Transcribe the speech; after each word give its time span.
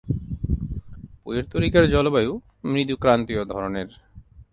Puerto 1.21 1.55
রিকোর 1.63 1.85
জলবায়ু 1.93 2.33
মৃদু 2.63 2.95
ক্রান্তীয় 3.03 3.43
ধরনের। 3.45 3.89